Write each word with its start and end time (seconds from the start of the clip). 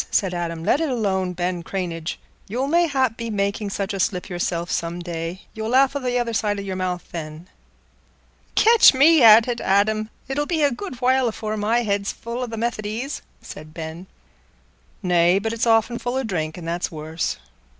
said 0.09 0.33
Adam. 0.33 0.63
"Let 0.63 0.81
it 0.81 0.89
alone, 0.89 1.33
Ben 1.33 1.61
Cranage. 1.61 2.17
You'll 2.47 2.65
mayhap 2.67 3.17
be 3.17 3.29
making 3.29 3.69
such 3.69 3.93
a 3.93 3.99
slip 3.99 4.29
yourself 4.29 4.71
some 4.71 4.97
day; 4.99 5.43
you'll 5.53 5.69
laugh 5.69 5.95
o' 5.95 5.99
th' 5.99 6.17
other 6.17 6.33
side 6.33 6.57
o' 6.57 6.61
your 6.63 6.75
mouth 6.75 7.03
then." 7.11 7.47
"Catch 8.55 8.95
me 8.95 9.21
at 9.21 9.47
it, 9.47 9.61
Adam. 9.61 10.09
It'll 10.27 10.47
be 10.47 10.63
a 10.63 10.71
good 10.71 11.01
while 11.01 11.27
afore 11.27 11.55
my 11.55 11.83
head's 11.83 12.11
full 12.11 12.41
o' 12.41 12.47
th' 12.47 12.57
Methodies," 12.59 13.21
said 13.43 13.75
Ben. 13.75 14.07
"Nay, 15.03 15.37
but 15.37 15.53
it's 15.53 15.67
often 15.67 15.99
full 15.99 16.15
o' 16.15 16.23
drink, 16.23 16.57
and 16.57 16.67
that's 16.67 16.91
worse." 16.91 17.37